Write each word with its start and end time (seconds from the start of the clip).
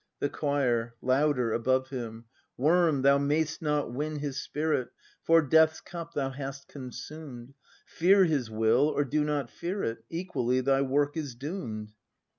The 0.19 0.29
Choir. 0.29 0.95
[Louder, 1.03 1.53
above 1.53 1.89
him.] 1.89 2.25
Worm, 2.57 3.03
thou 3.03 3.19
mayst 3.19 3.61
not 3.61 3.93
win 3.93 4.17
His 4.17 4.41
spirit,— 4.41 4.89
For 5.27 5.43
Death's 5.43 5.79
cup 5.79 6.15
thou 6.15 6.31
hast 6.31 6.67
consumed; 6.67 7.53
Fear 7.85 8.25
His 8.25 8.49
Will, 8.49 8.87
or 8.89 9.05
do 9.05 9.23
not 9.23 9.51
fear 9.51 9.83
it. 9.83 10.03
Equally 10.09 10.59
thy 10.61 10.81
work 10.81 11.15
is 11.15 11.35
doom'd. 11.35 11.93